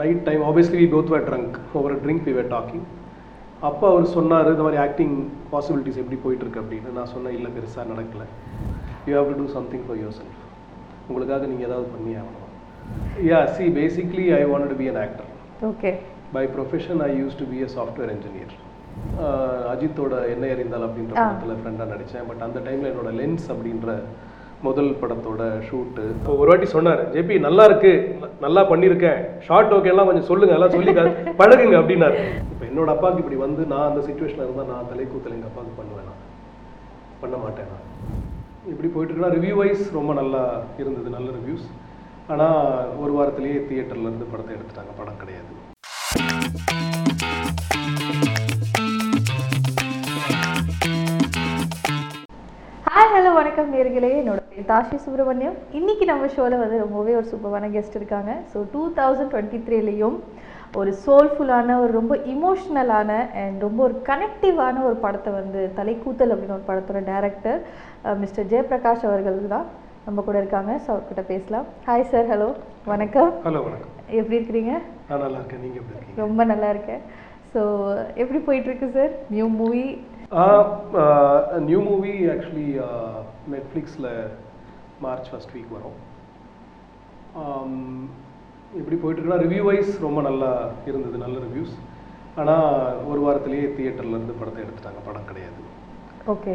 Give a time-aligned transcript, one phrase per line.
[0.00, 2.84] Night time obviously we both were drunk over drink we were talking
[3.68, 5.14] அப்போ அவர் சொன்னார் இந்த மாதிரி ஆக்டிங்
[5.52, 6.90] பாசிபிலிட்டிஸ் எப்படி போயிட்டு இருக்கு அப்படின்னு.
[6.98, 8.24] நான் சொன்னேன் இல்லை பெருசாக நடக்கல.
[9.08, 10.38] You have to do something for yourself
[11.08, 12.46] உங்களுக்காக நீங்கள் ஏதாவது பண்ணி ஆகணும்.
[13.30, 15.28] Yeah see basically I want to be an actor
[15.70, 15.92] okay
[16.36, 18.50] by profession I used to be a software engineer.
[19.72, 21.12] அஜித்தோட என்ன எறிந்தால் அப்படின்ற.
[21.18, 23.90] படத்தில் ஃப்ரெண்டாக நடித்தேன் பட் அந்த டைமில் என்னோட லென்ஸ் அப்படின்ற
[24.66, 26.04] முதல் படத்தோட ஷூட்டு.
[26.40, 27.92] ஒரு வாட்டி சொன்னார் ஜேபி நல்லா இருக்கு.
[28.44, 29.20] நல்லா பண்ணியிருக்கேன்.
[29.46, 30.92] ஷார்ட் ஓகே எல்லாம் கொஞ்சம் சொல்லுங்க எல்லாம் சொல்லி
[31.40, 32.16] பழகுங்க அப்படின்னாரு.
[32.52, 36.10] இப்போ என்னோட அப்பாவுக்கு இப்படி வந்து நான் அந்த சுச்சுவேஷனில் இருந்தால் நான் தலைக்கூத்தல் எங்கள் அப்பாவுக்கு பண்ணுவேன்?
[37.22, 37.70] பண்ண மாட்டேன்?
[37.72, 40.42] நான் இப்படி போயிட்டு ரிவ்யூ வைஸ் ரொம்ப நல்லா
[40.82, 41.68] இருந்தது நல்ல ரிவ்யூஸ்
[42.32, 44.92] ஆனால் ஒரு வாரத்திலேயே தியேட்டர்ல இருந்து படத்தை எடுத்துட்டாங்க.
[45.00, 45.52] படம் கிடையாது.
[53.38, 54.08] வணக்கம் நேர்களே.
[54.20, 58.30] என்னோட தாஷி சுப்ரமணியம் இன்னைக்கு நம்ம ஷோவில் வந்து ரொம்பவே ஒரு சூப்பரான கெஸ்ட் இருக்காங்க.
[58.52, 60.16] ஸோ டூ தௌசண்ட் டுவெண்ட்டி த்ரீலையும்
[60.80, 63.10] ஒரு சோல்ஃபுல்லான ஒரு ரொம்ப இமோஷ்னலான
[63.42, 67.60] அண்ட் ரொம்ப ஒரு கனெக்டிவான ஒரு படத்தை வந்து தலைக்கூத்தல் அப்படின்னு ஒரு படத்தோட டேரக்டர்
[68.22, 69.68] மிஸ்டர் ஜெயபிரகாஷ் அவர்கள் தான்
[70.08, 70.72] நம்ம கூட இருக்காங்க.
[70.84, 71.68] ஸோ அவர்கிட்ட பேசலாம்.
[71.88, 72.50] ஹாய் சார் ஹலோ
[72.92, 73.32] வணக்கம்.
[73.46, 73.94] ஹலோ வணக்கம்.
[74.20, 74.74] எப்படி இருக்கிறீங்க?
[75.14, 75.64] நல்லா இருக்கேன்.
[75.66, 77.02] நீங்கள் ரொம்ப நல்லா இருக்கேன்.
[77.54, 77.60] ஸோ
[78.22, 79.86] எப்படி போயிட்டுருக்கு sir new movie
[81.68, 82.68] new movie actually
[83.54, 84.08] நெட்ஃப்ளிக்ஸில்
[85.00, 85.98] மார்ச் ஃபர்ஸ்ட் வீக் வரும்
[88.78, 90.50] எப்படி போயிட்டுருக்குன்னா ரிவ்யூ வைஸ் ரொம்ப நல்லா
[90.90, 91.74] இருந்தது நல்ல ரிவ்யூஸ்
[92.40, 92.66] ஆனால்
[93.10, 95.60] ஒரு வாரத்திலேயே தியேட்டர்ல இருந்து படத்தை எடுத்துட்டாங்க படம் கிடையாது
[96.34, 96.54] ஓகே.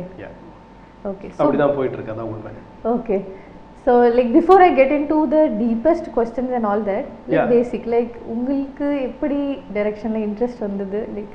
[1.05, 2.53] ஓகே அப்படி தான் போயிட்டுருக்கு அதான் உண்மை
[2.93, 3.17] Okay.
[3.85, 7.49] So like before I get into the deepest questions and all that, like Yeah.
[7.53, 9.39] basic like உங்களுக்கு எப்படி
[9.77, 11.33] directionல interest வந்தது like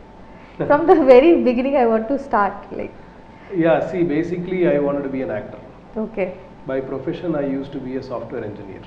[0.66, 2.94] from the very beginning I want to start like.
[3.64, 5.62] Yeah see basically I want to be an actor
[6.04, 6.26] okay.
[6.70, 8.82] By profession I used to be a software engineer.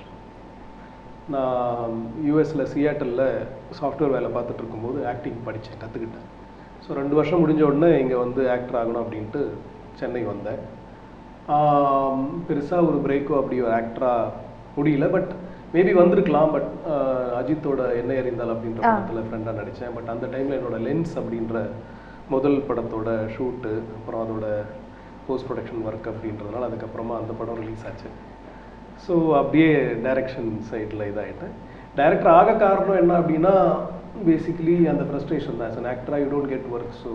[1.34, 1.96] நான்
[2.28, 3.26] யூஎஸில் சியாட்டலில்
[3.80, 6.28] software வேலை பார்த்துட்டு இருக்கும்போது acting படித்தேன் கற்றுக்கிட்டேன்.
[6.84, 9.42] So ரெண்டு வருஷம் முடிஞ்ச உடனே இங்கே வந்து ஆக்டர் ஆகணும் அப்படின்ட்டு
[10.00, 10.62] சென்னை வந்தேன்.
[12.48, 14.32] பெருசாக ஒரு பிரேக்கோ அப்படி ஒரு ஆக்டராக
[14.78, 15.32] முடியல பட்
[15.74, 16.70] மேபி வந்திருக்கலாம் பட்
[17.40, 18.82] அஜித்தோட என்ன எறிந்தால் அப்படின்ற.
[18.88, 21.58] படத்தில் ஃப்ரெண்டாக நடித்தேன் பட் அந்த டைமில் என்னோட லென்ஸ் அப்படின்ற
[22.34, 24.48] முதல் படத்தோட ஷூட்டு அப்புறம் அதோட
[25.28, 28.10] போஸ்ட் ப்ரொடக்ஷன் ஒர்க் அப்படின்றதுனால அதுக்கப்புறமா அந்த படம் ரிலீஸ் ஆச்சு.
[29.06, 29.70] ஸோ அப்படியே
[30.06, 31.54] டைரக்ஷன் சைடில் இதாகிட்டேன்
[32.00, 33.54] டைரக்டர் ஆக காரணம் என்ன அப்படின்னா
[34.28, 35.78] பேசிக்கலி அந்த ஃப்ரஸ்ட்ரேஷன் தான்.
[35.82, 37.12] An actor you don't get work so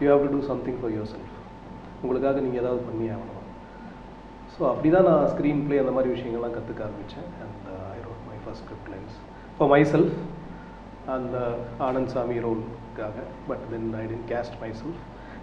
[0.00, 1.34] you have to do something for yourself
[2.02, 3.37] உங்களுக்காக நீங்கள் ஏதாவது பண்ணி ஆகணும்.
[4.54, 8.36] ஸோ அப்படி தான் நான் ஸ்க்ரீன் ப்ளே அந்த மாதிரி விஷயங்கள்லாம் கற்றுக்க ஆரம்பித்தேன் and I wrote my
[8.42, 9.16] first script lines
[9.56, 10.16] for myself
[11.16, 11.36] அந்த
[11.88, 13.16] ஆனந்த் சாமி ரோலுக்காக
[13.48, 15.00] but then I tend cast myself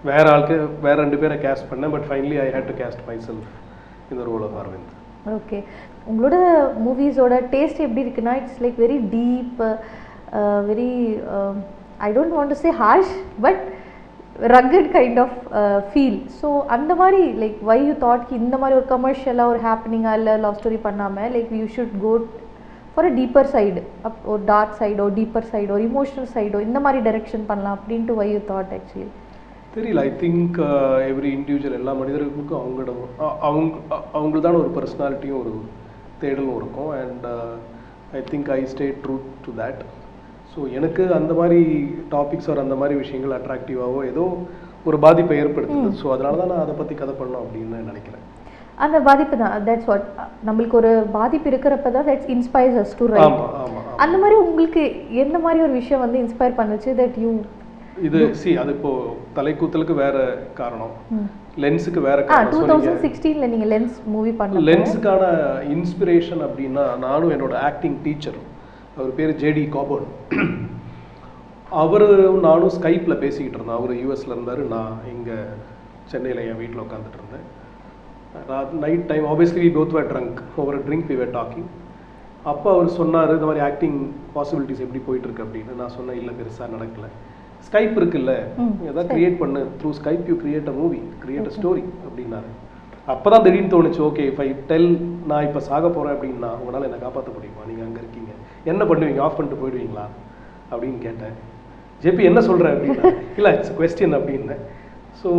[0.10, 0.56] வேற ஆளுக்கு
[0.86, 1.94] வேற ரெண்டு பேரை கேஸ்ட் பண்ணேன்.
[1.96, 3.52] But finally I had to cast myself
[4.12, 4.92] இந்த ரோல் ஆஃப் அரவிந்த்
[5.36, 5.60] ஓகே
[6.10, 6.36] உங்களோட
[6.86, 9.62] மூவிஸோட டேஸ்ட் எப்படி இருக்குன்னா it's like very deep
[10.70, 10.92] very
[12.08, 13.62] I don't want to say harsh but
[14.50, 15.36] rugged kind of
[15.90, 20.38] feel so அந்த மாதிரி லைக் வை யூ தாட் இந்த மாதிரி ஒரு கமர்ஷியலாக ஒரு ஹாப்பனிங்காக இல்லை
[20.38, 22.12] லவ் ஸ்டோரி பண்ணாமல் like you should go
[22.96, 27.46] for a deeper side up ஒரு டார்க் சைடோ டீப்பர் சைடோ இமோஷனல் சைடோ இந்த மாதிரி டைரெக்ஷன்
[27.48, 29.08] பண்ணலாம் அப்படின்ட்டு வை யூ தாட் ஆக்சுவலி
[29.76, 30.00] தெரியல.
[30.00, 30.58] ஐ திங்க்
[31.08, 32.92] எவ்ரி இண்டிவிஜுவல் எல்லா மனிதர்களுக்கும் அவங்களோட
[33.42, 35.54] அவங்க அ- அவங்களுதான ஒரு பர்சனாலிட்டியும் ஒரு
[36.22, 36.92] தேடலும் இருக்கும்.
[37.00, 37.26] And
[38.14, 39.16] I think I stay true
[39.46, 39.82] to that
[40.52, 41.60] so எனக்கு அந்த மாதிரி
[42.14, 44.26] டாபிக்ஸ் ஒரு அந்த மாதிரி விஷயங்கள் அட்ராக்டிவாவோ ஏதோ
[44.90, 45.92] ஒரு பாதிப்பை ஏற்படுத்துது.
[46.02, 48.24] ஸோ அதனால தான் நான் அதை பற்றி கதை பண்ணணும் அப்படின்னு நினைக்கிறேன்.
[48.86, 49.54] அந்த பாதிப்பு தான்.
[49.68, 50.08] தட்ஸ் வாட்
[50.48, 53.38] நம்மளுக்கு ஒரு பாதிப்பு இருக்கிறப்ப தான் that's inspires us to write
[54.06, 54.84] அந்த மாதிரி உங்களுக்கு
[55.24, 57.32] எந்த மாதிரி ஒரு விஷயம் வந்து இன்ஸ்பயர் பண்ணுச்சு தட் யூ
[58.08, 58.92] இது சி அது இப்போ
[59.38, 60.16] தலைக்கூத்தலுக்கு வேற
[60.60, 60.94] காரணம்.
[61.64, 62.52] லென்ஸுக்கு வேற காரணம்.
[62.54, 65.24] டூ சொன்னீங்க தௌசண்ட் சிக்ஸ்டீனில் நீங்கள் லென்ஸ் மூவி பண்ண லென்ஸுக்கான
[65.76, 68.40] இன்ஸ்பிரேஷன் அப்படின்னா நானும் என்னோட ஆக்டிங் டீச்சர்
[68.98, 70.10] அவர் பேர் ஜேடி காபர்ன்
[71.82, 72.06] அவர்
[72.46, 74.62] நானும் ஸ்கைப்பில் பேசிக்கிட்டு இருந்தேன் அவர் யூஎஸ்ல இருந்தார்.
[74.74, 75.38] நான் இங்கே
[76.12, 77.46] சென்னையில் என் வீட்டில் உட்காந்துட்டு இருந்தேன்.
[78.84, 81.68] Night time obviously we both were drunk over drink we were talking
[82.52, 84.00] அப்போ அவர் சொன்னார் இந்த மாதிரி ஆக்டிங்
[84.36, 85.80] பாசிபிலிட்டிஸ் எப்படி போயிட்டு இருக்கு அப்படின்னு.
[85.82, 87.08] நான் சொன்னேன் இல்லை பெருசாக நடக்கல.
[87.68, 88.34] ஸ்கைப் இருக்குல்ல?
[88.90, 89.62] ஏதாவது கிரியேட் பண்ணு.
[89.80, 92.52] Through Skype you create a movie create a story அப்படின்னாரு.
[93.14, 94.90] அப்போ தான் திடீர்னு தோணுச்சு ஓகே I டெல்
[95.32, 97.64] நான் இப்போ சாக போகிறேன் அப்படின்னா உங்களால் என்னை காப்பாற்ற முடியுமா?
[97.70, 98.25] நீங்கள் அங்கே இருக்கீங்க.
[98.72, 99.22] என்ன பண்ணுவீங்க?
[99.26, 100.06] ஆஃப் பண்ணிட்டு போயிடுவீங்களா?
[100.72, 101.36] அப்படின்னு கேட்டேன்.
[102.04, 104.64] ஜேபி என்ன சொல்கிற அப்படின்னா இல்லை இட்ஸ் கொஸ்டின் அப்படின்னேன்.
[105.22, 105.30] ஸோ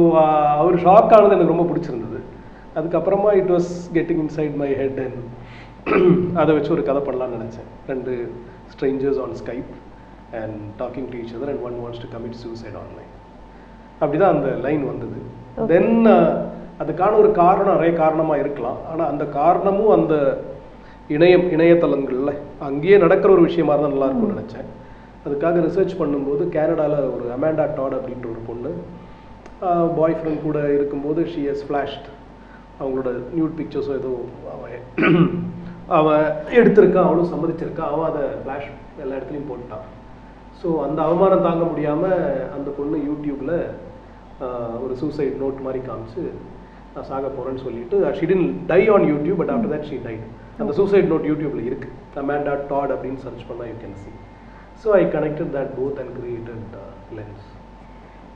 [0.60, 2.20] அவர் ஷாக் ஆனது எனக்கு ரொம்ப பிடிச்சிருந்தது.
[2.78, 5.20] அதுக்கப்புறமா it was getting inside my head and
[6.40, 7.68] அதை வச்சு ஒரு கதை பண்ணலாம்னு நினச்சேன்.
[7.90, 8.12] ரெண்டு
[8.72, 9.72] strangers on Skype
[10.40, 13.12] and talking to each other and one wants to commit suicide online
[14.00, 15.18] அப்படிதான் அந்த லைன் வந்தது.
[15.72, 15.94] தென்
[16.82, 18.80] அதுக்கான ஒரு காரணம் நிறைய காரணமாக இருக்கலாம்.
[18.92, 20.14] ஆனால் அந்த காரணமும் அந்த
[21.14, 22.34] இணையம் இணையதளங்களில்.
[22.68, 24.68] அங்கேயே நடக்கிற ஒரு விஷயமா இருந்தால் நல்லா இருக்கும்னு நினச்சேன்.
[25.24, 28.70] அதுக்காக ரிசர்ச் பண்ணும்போது கேனடாவில் ஒரு அமேண்டா டாட் அப்படின்ற ஒரு பொண்ணு
[29.98, 32.06] பாய் ஃப்ரெண்ட் கூட இருக்கும்போது ஷி எஸ் ஃப்ளாஷ்ட்
[32.80, 34.12] அவங்களோட நியூட் பிக்சர்ஸோ ஏதோ
[34.54, 34.74] அவன்
[35.98, 36.24] அவன்
[36.58, 38.68] எடுத்திருக்கான் அவனும் சம்மதிச்சிருக்கான் அவன் அதை ஃப்ளாஷ்
[39.02, 39.84] எல்லா இடத்துலையும் போட்டான்
[40.60, 42.16] ஸோ அந்த அவமானம் தாங்க முடியாமல்
[42.56, 43.56] அந்த பொண்ணு யூடியூப்பில்
[44.84, 46.24] ஒரு சூசைட் நோட் மாதிரி காமிச்சு
[46.94, 50.26] நான் சாக போகிறேன்னு சொல்லிட்டு she didn't die on YouTube but after that she died
[50.58, 51.88] அந்த சூசைட் நோட் யூடியூப்பில் இருக்கு.
[52.20, 54.10] அமேண்டா டாட் அப்படின்னு சர்ச் பண்ணால் you can see
[54.82, 56.74] so I connected that both and created
[57.18, 57.44] Lens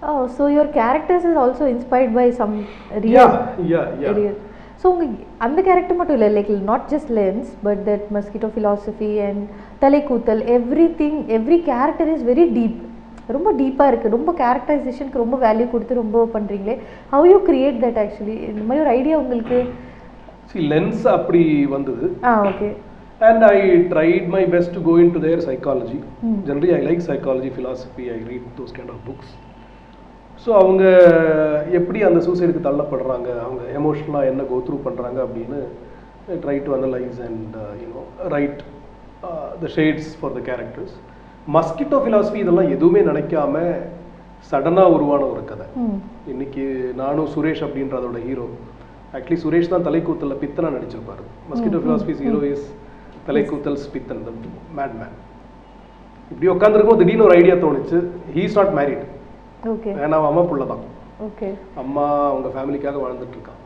[0.03, 2.53] Oh, so your characters is also inspired by some
[3.03, 3.17] real.
[3.73, 4.37] Yeah yeah real.
[4.81, 5.05] So உங்க
[5.47, 9.43] அந்த character மட்டும் இல்லை like not just lens but that mosquito philosophy and
[9.83, 10.41] Thalaikoothal
[11.01, 12.79] everything every character is very deep
[13.37, 16.77] ரொம்ப டீப்பாக இருக்குது ரொம்ப கேரக்டரைசேஷனுக்கு ரொம்ப வேல்யூ கொடுத்து ரொம்ப பண்ணுறீங்களே
[17.13, 19.59] how you create that actually இந்த மாதிரி ஒரு ஐடியா உங்களுக்கு
[20.51, 21.43] சி லென்ஸ் அப்படி
[21.77, 22.07] வந்தது.
[22.31, 22.71] ஆ okay
[23.29, 23.59] And I
[23.91, 25.99] tried my best to go into their psychology.
[26.21, 26.37] Hmm.
[26.47, 29.29] Generally, I like psychology, philosophy, I read those kind of books.
[30.45, 30.83] So அவங்க
[31.79, 33.29] எப்படி அந்த சூசைடுக்கு தள்ளப்படுறாங்க?
[33.47, 35.59] அவங்க எமோஷ்னலாக என்ன கோ த்ரூ பண்ணுறாங்க அப்படின்னு
[36.45, 38.05] try to analyse and you know
[38.35, 38.63] right
[39.65, 40.95] the shades for the characters
[41.57, 43.55] mosquito philosophy இதெல்லாம் எதுவுமே நினைக்காம
[44.51, 45.67] சடனாக உருவான ஒரு கதை.
[45.85, 45.99] ம்
[46.35, 46.65] இன்னைக்கு
[47.03, 48.47] நானும் சுரேஷ் அப்படின்ற அதோட ஹீரோ
[49.17, 51.23] ஆக்சுவலி சுரேஷ் தான் தலைக்கூத்தல்ல பித்தனா நடிச்சிருப்பாரு.
[51.51, 52.67] Mosquito philosophy's hero is
[53.29, 54.33] Thalaikoothal Pithan the
[54.79, 55.17] mad man
[56.33, 57.99] இப்படி உட்காந்துருக்கும் திடீர்னு ஒரு ஐடியா தோணுச்சு.
[58.35, 59.07] He is not married
[59.73, 60.85] okay ஏன்னா அவன் அம்மா புள்ள தான்.
[61.83, 63.59] அம்மா அவங்க ஃபேமிலிக்காக வாழ்ந்துட்டு இருக்கான்.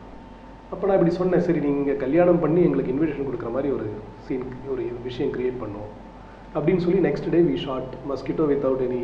[0.71, 3.85] அப்போ நான் இப்படி சொன்னேன் சரி நீங்கள் கல்யாணம் பண்ணி எங்களுக்கு இன்விடேஷன் கொடுக்குற மாதிரி ஒரு
[4.25, 5.91] சீன் ஒரு விஷயம் கிரியேட் பண்ணுவோம்.
[6.55, 9.01] அப்படின்னு சொல்லி next day we shot mosquito without any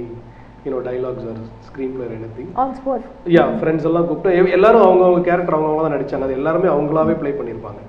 [0.64, 1.40] you know dialogues or
[1.94, 3.06] screenplay any on spot
[3.36, 6.28] yeah friends எல்லாம் கூப்பிட்டு எல்லாரும் அவங்கவுங்க கேரக்டர் அவங்கவுங்க தான் நடிச்சாங்க.
[6.28, 7.82] அது எல்லாருமே அவங்களாவே ப்ளே பண்ணியிருப்பாங்க.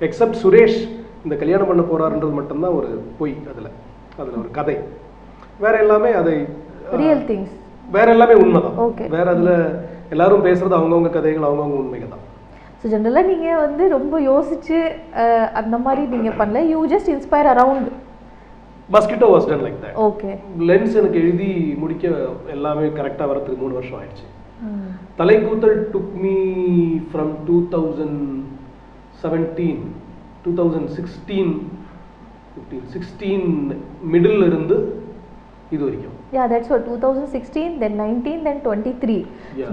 [0.00, 0.78] எக்ஸப்ட் சுரேஷ்
[1.24, 2.88] இந்த கல்யாணம் பண்ண போறாருன்றது மட்டும்தான் ஒரு
[3.18, 3.70] பொய் அதில்.
[4.18, 4.76] அதில் ஒரு கதை.
[5.60, 6.34] வேற எல்லாமே அதை
[6.96, 7.54] ரியல் திங்ஸ்
[7.88, 8.76] வேற எல்லாமே உண்மைதான்.
[8.86, 9.06] Okay.
[9.08, 9.50] வேற அதுல
[10.10, 12.24] எல்லாரும் பேசுறது அவங்கவுங்க கதைகள் அவங்கவுங்க உண்மைகள் தான்
[12.80, 14.14] ஸோ ஜென்ரலாக நீங்கள் வந்து ரொம்ப
[15.22, 16.60] அஹ், அந்த மாதிரி நீங்கள் பண்ணல.
[16.72, 17.88] You just inspire around
[18.94, 20.32] mosquito was done like that okay
[20.68, 21.50] Lens எனக்கு எழுதி
[21.82, 22.04] முடிக்க
[22.56, 24.26] எல்லாமே கரெக்டாக வரதுக்கு மூணு வருஷம் ஆயிடுச்சு.
[25.20, 26.36] Thalaikoothal took me
[27.10, 28.20] from two thousand
[29.22, 29.82] seventeen
[30.44, 31.52] two thousand sixteen
[32.52, 33.48] fifteen sixteen
[34.12, 34.76] middle இருந்து
[35.74, 36.14] இது வரைக்கும்.
[36.36, 39.18] Yeah that's for two thousand sixteen then nineteen then twenty three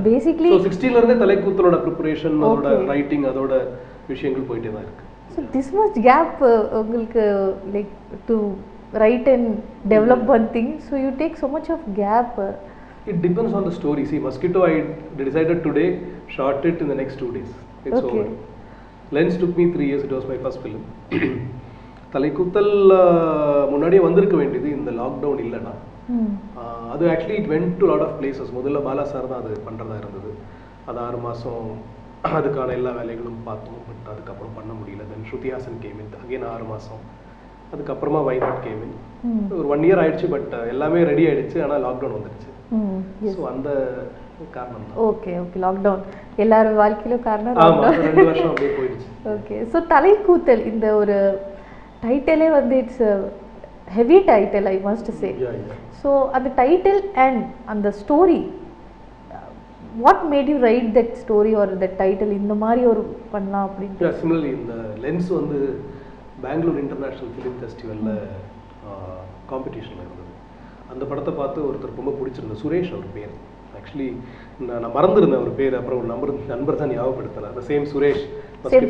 [0.10, 2.76] basically so சிக்ஸ்டீன்ல இருந்தே தலைக்கூத்தலோட ப்ரிப்பரேஷன் அதோட.
[2.94, 3.54] ரைட்டிங் அதோட
[4.12, 5.04] விஷயங்கள் போயிட்டே தான் இருக்கு.
[5.36, 6.42] ஸோ திஸ் மச் கேப்
[6.82, 7.24] உங்களுக்கு
[7.76, 7.94] like
[8.30, 8.38] to
[9.04, 9.50] write and
[9.88, 12.38] develop one thing so you take so much of gap
[13.06, 14.06] It depends on the story.
[14.06, 14.76] See, Mosquito, I
[15.18, 15.88] decided today,
[16.28, 17.50] shot it in the next two days.
[17.86, 18.20] It's Okay.
[18.20, 18.28] over.
[19.12, 20.04] Lens took me three years.
[20.04, 20.84] It was my first film.
[22.14, 22.72] Thalaikoothal
[23.72, 25.74] முன்னாடியே வந்திருக்க வேண்டியது இந்த lockdown இல்லைன்னா
[26.62, 29.98] ah அது actually it went to lot of places முதல்ல Bala sir தான் அது பண்ணுறதா
[30.02, 30.32] இருந்தது
[30.90, 31.68] அது ஆறு மாதம்
[32.32, 37.04] அதுக்கான எல்லா வேலைகளும் பார்த்தோம் பட் அதுக்கப்புறம் பண்ண முடியல தென் ஸ்ருதிஹாசன் கேமின் அகைன் ஆறு மாதம்
[37.74, 38.96] அதுக்கப்புறமா வைநாட் கேமின்
[39.60, 42.50] ஒரு ஒன் இயர் ஆயிடுச்சு பட் எல்லாமே ரெடி ஆயிடுச்சு ஆனால் லாக்டவுன் வந்துடுச்சு
[43.36, 43.70] ஸோ அந்த
[44.58, 46.04] காரணம் ஓகே ஓகே லாக்டவுன்
[46.44, 47.58] எல்லாரும் வாழ்க்கையிலும் காரணம்
[48.08, 49.08] ரெண்டு வருஷம் அப்படியே போயிடுச்சு.
[49.36, 51.18] ஓகே ஸோ தலைக்கூத்தல் இந்த ஒரு
[52.06, 53.06] டைட்டிலே வந்து it's
[53.98, 55.30] heavy title I must say.
[56.02, 57.42] So அந்த டைட்டில் அண்ட்
[57.74, 58.40] அந்த story
[60.06, 63.02] what made you write that story ஒரு தட் டைட்டில் இந்த மாதிரி ஒரு
[63.34, 64.06] பண்ணலாம் அப்படின்ட்டு?
[64.06, 64.76] Yeah, similarly இந்த
[65.06, 65.60] லென்ஸ் வந்து
[66.46, 68.14] பெங்களூர் இன்டர்நேஷ்னல் ஃபிலிம் ஃபெஸ்டிவலில்
[69.52, 70.32] காம்படிஷனில் இருந்தது
[70.94, 73.34] அந்த படத்தை பார்த்து ஒருத்தர் ரொம்ப பிடிச்சிருந்தது சுரேஷ் அவர் பேர்.
[73.78, 74.08] ஆக்சுவலி
[74.68, 75.76] நான் நான் மறந்துருந்தேன் அவர் பேர்.
[75.80, 78.24] அப்புறம் ஒரு நம்பர் நண்பர் தான் ஞாபகப்படுத்தினேன் அந்த same Suresh.
[78.74, 78.86] Same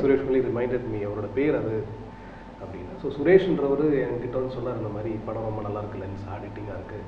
[0.00, 1.74] Suresh, only reminded me அவரோட பேர் அது
[2.62, 2.92] அப்படின்னு.
[3.02, 7.00] ஸோ சுரேஷ்ன்றவர் என்கிட்ட வந்து சொன்னார் இந்த மாதிரி படம் ரொம்ப நல்லா இருக்கு லென்ஸ் ஆடிட்டிங்காக இருக்கு.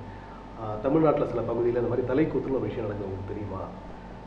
[0.85, 3.63] தமிழ்நாட்டில் சில பகுதியில் இந்த மாதிரி தலைக்கூத்துன்னு ஒரு விஷயம் நடக்குது உங்களுக்கு தெரியுமா?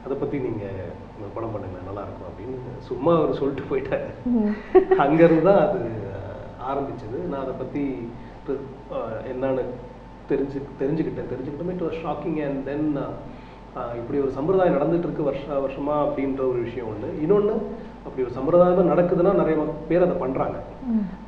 [0.06, 0.92] அதை பற்றி நீங்கள்
[1.22, 2.58] ஒரு படம் பண்ணுங்க நல்லா இருக்கும் அப்படின்னு
[2.90, 4.10] சும்மா அவர் சொல்லிட்டு போயிட்டாரு.
[5.06, 5.80] அங்கேருந்து தான் அது
[6.72, 7.20] ஆரம்பிச்சது.
[7.32, 7.84] நான் அதை பற்றி
[9.32, 9.64] என்னன்னு
[10.32, 11.32] தெரிஞ்சு தெரிஞ்சுக்கிட்டேன்.
[11.34, 12.88] தெரிஞ்சுக்கிட்டோமே it was shocking and then
[14.00, 17.54] இப்படி ஒரு சம்பிரதாயம் நடந்துட்டு இருக்கு வருஷ வருஷமா அப்படின்ற ஒரு விஷயம் ஒன்று இன்னொன்று
[18.06, 19.56] அப்படி ஒரு சம்பிரதாயம் நடக்குதுன்னா நிறைய
[19.90, 20.58] பேர் அதை பண்ணுறாங்க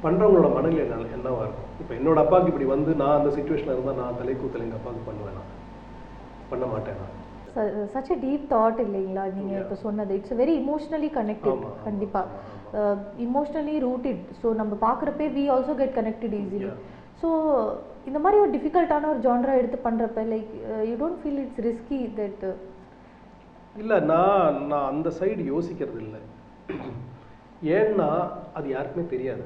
[0.03, 1.69] பண்ணுறவங்களோட மனநிலை என்ன என்னவா இருக்கும்?
[1.81, 5.43] இப்போ என்னோட அப்பாவுக்கு இப்படி வந்து நான் அந்த சுச்சுவேஷனில் இருந்தால் நான் தலைக்கூத்தல் எங்கள் அப்பாவுக்கு பண்ணுவேனா?
[6.51, 7.07] பண்ண மாட்டேனா?
[7.93, 9.23] சச் a டீப் தாட் இல்லைங்களா?
[9.37, 10.11] நீங்கள் இப்போ சொன்னது.
[10.19, 12.81] இட்ஸ் வெரி இமோஷ்னலி கனெக்டட் கண்டிப்பாக
[13.25, 16.69] இமோஷ்னலி ரூட்டட் ஸோ நம்ம பார்க்குறப்பே we also get connected easily.
[17.21, 17.29] So
[18.09, 20.49] இந்த மாதிரி ஒரு டிஃபிகல்ட்டான ஒரு ஜான்ரா எடுத்து பண்ணுறப்ப like
[20.89, 22.45] you don't feel it's risky that
[23.81, 26.21] இல்லை நான் நான் அந்த சைடு யோசிக்கிறது இல்லை.
[27.77, 28.09] ஏன்னா
[28.57, 29.45] அது யாருக்குமே தெரியாது.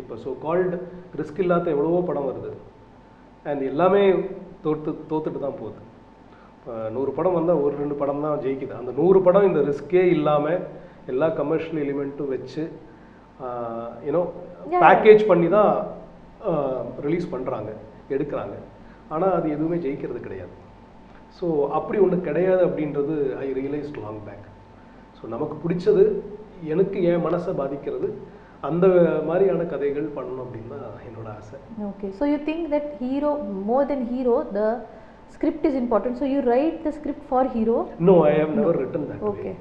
[0.00, 0.76] இப்போ ஸோ கால்டு
[1.20, 2.50] ரிஸ்க் இல்லாத எவ்வளவோ படம் வருது.
[3.50, 4.02] அண்ட் எல்லாமே
[4.64, 5.80] தோற்று தோத்துட்டு தான் போகுது.
[6.94, 8.74] நூறு படம் வந்தால் ஒரு ரெண்டு படம் தான் ஜெயிக்குது.
[8.80, 10.62] அந்த நூறு படம் இந்த ரிஸ்கே இல்லாமல்
[11.12, 12.62] எல்லா கமர்ஷியல் எலிமெண்ட்டும் வச்சு
[14.08, 14.22] யூனோ.
[14.84, 15.72] பேக்கேஜ் பண்ணி தான்
[17.06, 17.70] ரிலீஸ் பண்ணுறாங்க
[18.16, 18.56] எடுக்கிறாங்க.
[19.14, 20.54] ஆனால் அது எதுவுமே ஜெயிக்கிறது கிடையாது.
[21.38, 21.46] ஸோ
[21.78, 24.46] அப்படி ஒன்று கிடையாது அப்படின்றது I realised long back
[25.18, 26.04] so நமக்கு பிடிச்சது
[26.74, 28.08] எனக்கு என் மனசை பாதிக்கிறது
[28.68, 28.86] அந்த
[29.28, 31.58] மாதிரியான கதைகள் பண்ணணும் அப்படின்னு தான் என்னோட ஆசை.
[31.90, 33.30] Okay, so you think that hero,
[33.68, 34.66] more than hero, the
[35.30, 36.18] script is important.
[36.18, 37.76] So you write the script for hero,
[38.08, 39.52] no I have never written that Okay.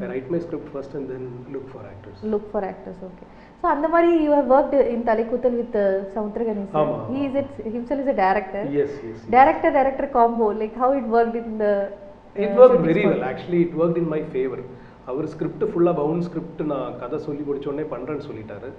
[0.00, 2.98] Way I write my script first and then look for actors look for actors.
[3.08, 3.26] Okay.
[3.62, 6.76] So அந்த மாதிரி you have worked in Talikutal with uh, Samudragani sir.
[6.82, 8.62] ஆமா, He is it, himself is a director.
[8.82, 11.72] Yes yes Director director combo, like how it worked in the.
[11.72, 13.12] uh, shooting very spot.
[13.14, 14.62] Well actually it work in my favour
[15.10, 18.70] our script ஃபுல்லாக bound script நான் கதை சொல்லி முடிச்சோடனே பண்ணுறேன்னு சொல்லிட்டாரு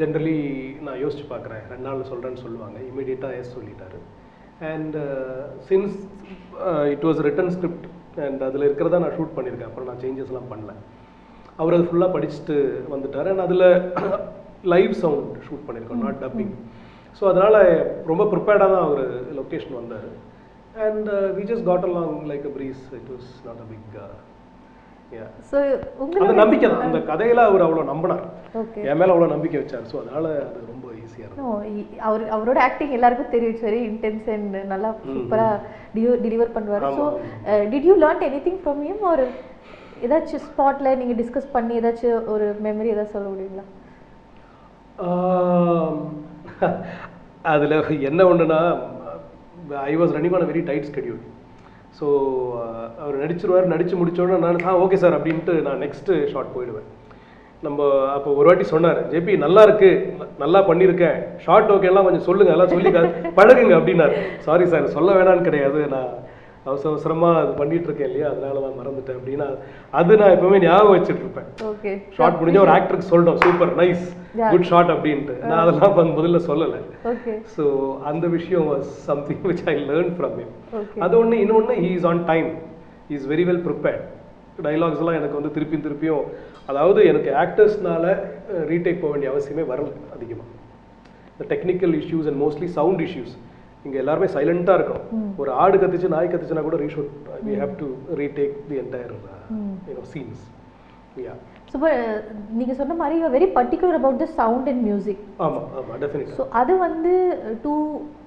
[0.00, 0.36] generally
[0.86, 3.98] நான் யோசிச்சு பார்க்குறேன் ரெண்டு நாள் சொல்கிறேன்னு சொல்லுவாங்க இமீடியட்டாக எஸ் சொல்லிட்டாரு
[4.72, 4.96] and
[5.68, 5.96] since
[6.94, 7.86] it was written script
[8.26, 9.70] and அதில் இருக்கிறதா நான் ஷூட் பண்ணியிருக்கேன்.
[9.70, 10.74] அப்புறம் நான் சேஞ்சஸ்லாம் பண்ணல.
[11.62, 12.56] அவர் அது ஃபுல்லாக படிச்சுட்டு
[12.94, 13.30] வந்துட்டார்.
[13.32, 13.66] அண்ட் அதில்
[14.74, 16.52] லைவ் சவுண்ட் ஷூட் பண்ணியிருக்கோம் நாட் டப்பிங்
[17.18, 17.58] ஸோ அதனால்
[18.10, 19.02] ரொம்ப ப்ரிப்பேர்டாக தான் அவர்
[19.40, 20.08] லொக்கேஷன் வந்தார்.
[20.86, 21.08] And
[21.38, 23.98] we just got along like a breeze it was not a big
[25.50, 25.58] So
[26.22, 26.84] அந்த நம்பிக்கை தான்.
[26.86, 28.22] அந்த கதையில அவர் அவ்வளோ நம்பினார்.
[28.62, 28.82] Okay.
[28.90, 29.84] என் மேல அவ்வளோ நம்பிக்கை வச்சார்.
[29.90, 33.58] ஸோ அதனால அது ரொம்ப ஈஸியாக இருக்கும் அவர் அவரோட ஆக்டிங் எல்லாருக்கும் தெரியும்.
[33.66, 35.48] வெரி இன்டென்ஸ் அண்ட் நல்லா சூப்பரா
[36.26, 36.86] டெலிவர் பண்ணுவார்.
[36.98, 37.04] So
[37.72, 39.26] did you learn anything from him ஒரு
[40.06, 43.66] ஏதாச்சும் ஸ்பாட்ல நீங்க டிஸ்கஸ் பண்ணி ஏதாச்சும் ஒரு மெமரி ஏதாவது சொல்ல முடியுங்களா?
[47.52, 47.72] அதில்
[48.08, 48.58] என்ன ஒன்றுனா
[49.90, 51.22] I was running on very tight schedule
[51.98, 52.06] so
[53.02, 56.86] அவர் நடிச்சிருவார் நடிச்சு முடிச்சோடனே நான் ஆ ஓகே சார் அப்படின்ட்டு நான் நெக்ஸ்ட்டு ஷாட் போயிடுவேன்.
[57.66, 57.80] நம்ம
[58.16, 59.90] அப்போ ஒரு வாட்டி சொன்னார் ஜேபி நல்லா இருக்கு
[60.42, 62.90] நல்லா பண்ணியிருக்கேன் ஷார்ட் ஓகே எல்லாம் கொஞ்சம் சொல்லுங்க எல்லாம் சொல்லி
[63.38, 64.16] பழகுங்க அப்படின்னாரு.
[64.46, 65.80] சாரி சார் சொல்ல வேணான்னு கிடையாது.
[65.94, 66.10] நான்
[66.68, 68.28] அவசர அவசரமா அது பண்ணிட்டு இருக்கேன் இல்லையா?
[68.32, 69.16] அதனால நான் மறந்துட்டேன்.
[69.18, 69.46] அப்படின்னா
[69.98, 71.48] அது நான் எப்பவுமே ஞாபகம் வச்சுட்டு இருப்பேன்.
[72.16, 74.04] ஷார்ட் முடிஞ்ச ஒரு ஆக்டருக்கு சொல்லிட்டோம் சூப்பர் நைஸ்.
[74.52, 75.34] குட் ஷாட் அப்படின்ட்டு.
[75.50, 76.80] நான் அதெல்லாம் வந்து முதல்ல சொல்லலை.
[77.56, 77.64] ஸோ
[78.12, 78.68] அந்த விஷயம்
[79.08, 80.50] something which I learn from him.
[80.80, 82.48] Okay அது ஒன்று இன்னொன்று he is on time
[83.16, 84.04] is very well prepared
[84.58, 86.24] dialogues எல்லாம் எனக்கு வந்து திருப்பியும் திருப்பியும்
[86.68, 88.04] அதாவது எனக்கு ஆக்டர்ஸ்னால
[88.70, 90.50] ரீடேக் போக வேண்டிய அவசியமே வரல அதிகமாக
[91.32, 93.34] இந்த technical issues and mostly sound issues
[93.84, 95.06] இங்கே எல்லாருமே சைலண்ட்டாக இருக்கணும்.
[95.40, 97.10] ஒரு ஆடு கத்துச்சு நாய் கத்துச்சுனா கூட reshoot
[97.46, 97.88] we have to
[98.20, 99.12] retake the entire
[99.88, 100.44] you know scenes
[101.24, 101.34] yeah
[101.72, 101.78] so
[102.58, 106.46] நீங்க சொன்ன மாதிரி you very particular about the sound and music ஆமாம் ஆமாம் டெஃபினட்டாக ஸோ
[106.60, 107.12] அது வந்து
[107.64, 107.72] டு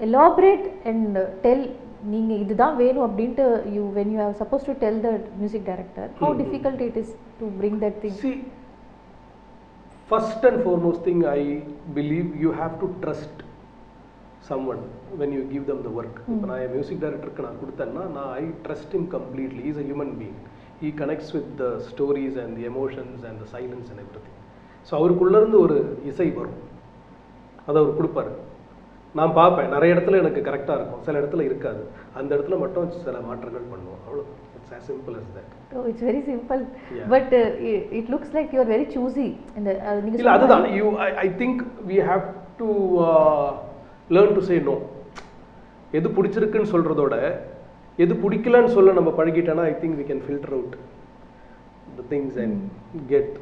[0.07, 1.65] எலாபரேட் அண்ட் டெல்
[2.11, 3.45] நீங்க இதுதான் வேணும் அப்படின்ட்டு
[3.75, 5.09] you when you have suppose to tell the
[5.41, 6.35] music director how.
[6.41, 8.35] Difficult it is to bring that thing See,
[10.09, 11.41] first and foremost thing I
[11.97, 13.33] believe you have to trust
[14.49, 14.81] someone
[15.19, 16.15] when you give them the work.
[16.33, 20.13] இப்போ நான் N music டைரக்டருக்கு நான் கொடுத்தேன்னா நான் I trust him completely is a human
[20.21, 20.37] being
[20.81, 24.37] he connects with the stories and the emotions and the silence and everything
[24.89, 25.77] so அவருக்குள்ளேருந்து ஒரு
[26.11, 26.59] இசை வரும்.
[27.67, 28.31] அதை அவர் கொடுப்பாரு.
[29.19, 29.69] நான் பார்ப்பேன்.
[29.75, 31.03] நிறைய இடத்துல எனக்கு கரெக்டாக இருக்கும்.
[31.07, 31.81] சில இடத்துல இருக்காது.
[32.19, 34.01] அந்த இடத்துல மட்டும் சில மாற்றங்கள் பண்ணுவோம்.
[34.07, 34.23] அவ்வளோ
[34.55, 35.49] it's as simple as that.
[35.77, 36.61] Oh it's very simple.
[37.13, 37.33] But
[37.99, 39.27] it looks like you are very choosy
[39.59, 39.69] இந்த
[40.21, 40.65] இல்ல அதுதான்.
[40.79, 40.87] You
[41.25, 42.25] I think we have
[42.61, 42.69] to
[44.17, 44.75] learn to say no
[45.99, 47.15] எது பிடிச்சிருக்குன்னு சொல்றதோட
[48.05, 50.75] எது பிடிக்கலன்னு சொல்ல நம்ம பழகிட்டோன்னா I think we can filter out
[51.99, 52.59] the things and
[53.13, 53.33] get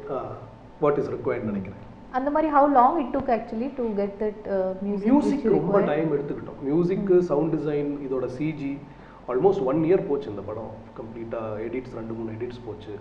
[0.84, 1.82] what is required நினைக்கிறேன்.
[2.16, 4.44] அந்த மாதிரி how long it took actually to get that
[4.86, 6.60] music music ரொம்ப டைம் எடுத்துக்கிட்டோம்.
[6.68, 8.72] மியூசிக்கு சவுண்ட் டிசைன் இதோட சிஜி
[9.32, 10.72] ஆல்மோஸ்ட் ஒன் இயர் போச்சு இந்த படம்.
[10.98, 12.94] கம்ப்ளீட்டாக எடிட்ஸ் ரெண்டு மூணு எடிட்ஸ் போச்சு.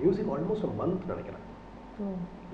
[0.00, 1.44] மியூசிக் ஆல்மோஸ்ட் அ மந்த் நினைக்கிறேன்.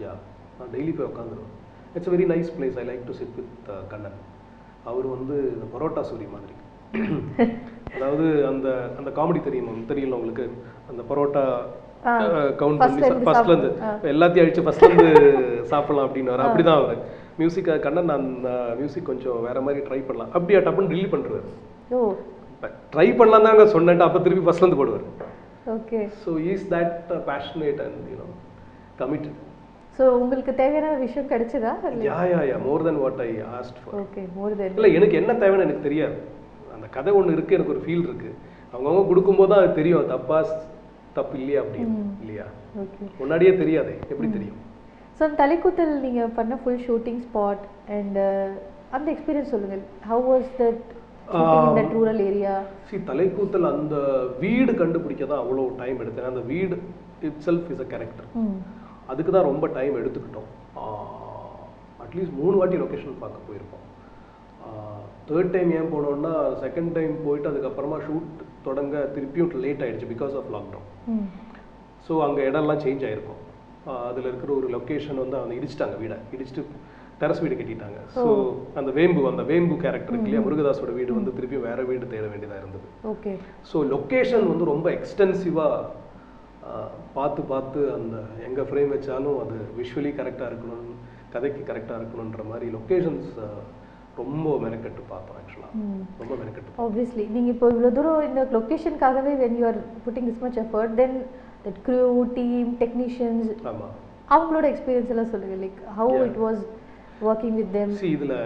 [0.04, 0.12] யா
[0.58, 1.52] நான் டெய்லி போய் உட்காந்துருவேன்
[1.96, 4.18] it's very nice place I like to sit with Kannan.
[4.90, 6.54] அவர் வந்து இந்த பரோட்டா சூரி மாதிரி.
[7.96, 10.46] அதாவது அந்த அந்த காமெடி தெரியும் தெரியல உங்களுக்கு?
[10.90, 11.44] அந்த பரோட்டா
[12.60, 13.70] கவுண்ட் பண்ணி ல இருந்து ஃபர்ஸ்ட்ல இருந்து.
[13.74, 14.06] சாப்பிடு.
[14.06, 14.10] ஆ.
[14.12, 15.10] எல்லாத்தையும் அழிச்சு ஃபர்ஸ்ட்ல இருந்து
[15.72, 17.00] சாப்பிடலாம் அப்படின்னு அப்படிதான் அவர்.
[17.40, 18.26] மியூசிக் கண்ணன் நான்
[18.78, 20.30] மியூசிக் கொஞ்சம் வேற மாதிரி ட்ரை பண்ணலாம்.
[20.34, 21.42] அப்படியா டப்புன்னு ரிலீவ் பண்றாரு.
[21.92, 22.00] ஓ.
[22.92, 25.06] ட்ரை பண்ணலாம் தாங்க சொன்னேன் அப்போ திருப்பி ஃபர்ஸ்ட்ல இருந்து போடுவார்.
[25.74, 26.00] Okay.
[26.22, 26.96] So is that
[27.28, 28.28] passionate and you know
[29.00, 29.42] committed
[29.98, 31.70] so உங்களுக்கு தேவையான விஷயம் கிடைச்சதா?
[32.06, 35.32] Yeah yeah yeah more then what I asked for okay more then இல்லை எனக்கு என்ன
[35.42, 36.16] தேவைன்னு எனக்கு தெரியாது.
[36.74, 38.30] அந்த கதை ஒன்று இருக்கு எனக்கு ஒரு ஃபீல் இருக்கு.
[38.72, 40.04] அவங்கவுங்க கொடுக்கும்போது தான் அது தெரியும்.
[40.08, 40.38] தப்பா
[41.18, 42.02] தப்பு இல்லையா அப்படின்னு.
[42.22, 42.46] இல்லையா?
[42.82, 43.04] ஓகே.
[43.20, 44.60] முன்னாடியே தெரியாதே எப்படி தெரியும்?
[45.18, 47.64] ஸோ தலைக்குத்தல் நீங்க பண்ண ஃபுல் ஷூட்டிங் ஸ்பாட்
[47.96, 48.18] அண்ட்
[48.96, 49.82] அந்த எக்ஸ்பீரியன்ஸ் சொல்லுங்கள்.
[50.10, 50.84] How was that
[51.78, 52.54] that rural area
[52.88, 53.96] see Thalaikoothal அந்த
[54.44, 56.30] வீடு கண்டுபிடிக்க தான் அவ்வளோ டைம் எடுத்தேன்.
[56.32, 56.76] அந்த வீடு
[57.28, 58.28] itself is a character
[59.12, 60.50] அதுக்கு தான் ரொம்ப டைம் எடுத்துக்கிட்டோம்.
[62.04, 63.84] அட்லீஸ்ட் மூணு வாட்டி லொக்கேஷன் பார்க்க போயிருப்போம்
[65.28, 66.32] தேர்ட் டைம் ஏன் போனோம்னா
[66.64, 71.26] செகண்ட் டைம் போயிட்டு அதுக்கப்புறமா ஷூட் தொடங்க திருப்பியும் லேட் ஆயிடுச்சு பிகாஸ் ஆஃப் லாக்டவுன்
[72.06, 73.40] ஸோ அங்கே இடம்லாம் சேஞ்ச் ஆயிருக்கும்.
[74.10, 76.16] அதில் இருக்கிற ஒரு லொக்கேஷன் வந்து அவங்க இடிச்சிட்டாங்க வீடை.
[76.34, 76.62] இடிச்சிட்டு
[77.20, 77.98] டெரஸ் வீடு கட்டிட்டாங்க.
[78.14, 78.22] ஸோ
[78.78, 80.42] அந்த வேம்பு அந்த வேம்பு கேரக்டர் இருக்கு இல்லையா?
[80.46, 82.88] முருகதாஸோட வீடு வந்து திருப்பி வேற வீடு தேட வேண்டியதாக இருந்தது.
[83.12, 83.32] ஓகே.
[83.70, 85.78] ஸோ லொக்கேஷன் வந்து ரொம்ப எக்ஸ்டென்சிவாக
[87.16, 88.16] பார்த்து பார்த்து அந்த
[88.48, 90.88] எங்கே ஃப்ரேம் வச்சாலும் அது விஷுவலி கரெக்டாக இருக்கணும்
[91.34, 93.30] கதைக்கு கரெக்டாக இருக்கணுன்ற மாதிரி லொக்கேஷன்ஸ்
[94.20, 95.72] ரொம்ப மெனக்கெட்டு பார்த்தோம் ஆக்சுவலாக
[96.20, 100.58] ரொம்ப மெனக்கெட்டு ஆப்வியஸ்லி நீங்கள் இப்போ இவ்வளோ தூரம் இந்த லொக்கேஷனுக்காகவே when you are putting this much
[100.64, 101.16] effort then
[101.66, 102.00] that crew
[102.38, 103.94] team technicians ஆமாம்
[104.36, 106.14] அவங்களோட எக்ஸ்பீரியன்ஸ் எல்லாம் சொல்லுங்கள் like how.
[106.28, 106.62] It was
[107.30, 108.36] working with them see இதில்